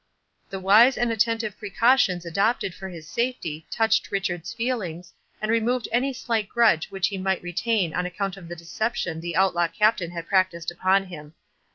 The 0.49 0.59
wise 0.59 0.97
and 0.97 1.11
attentive 1.11 1.59
precautions 1.59 2.25
adopted 2.25 2.73
for 2.73 2.89
his 2.89 3.07
safety 3.07 3.67
touched 3.69 4.09
Richard's 4.11 4.51
feelings, 4.51 5.13
and 5.39 5.51
removed 5.51 5.87
any 5.91 6.11
slight 6.11 6.49
grudge 6.49 6.89
which 6.89 7.09
he 7.09 7.19
might 7.19 7.43
retain 7.43 7.93
on 7.93 8.07
account 8.07 8.35
of 8.35 8.47
the 8.47 8.55
deception 8.55 9.19
the 9.21 9.35
Outlaw 9.35 9.67
Captain 9.67 10.09
had 10.09 10.25
practised 10.25 10.71
upon 10.71 11.03
him. 11.05 11.35